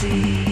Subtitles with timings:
[0.00, 0.49] see.